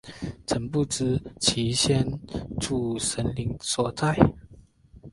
[0.47, 2.03] 曾不知其先
[2.59, 4.17] 祖神灵所在。